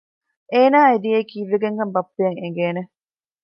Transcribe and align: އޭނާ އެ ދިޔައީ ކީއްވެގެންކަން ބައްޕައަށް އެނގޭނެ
އޭނާ 0.53 0.79
އެ 0.87 0.95
ދިޔައީ 1.03 1.23
ކީއްވެގެންކަން 1.29 1.93
ބައްޕައަށް 1.95 2.39
އެނގޭނެ 2.41 2.81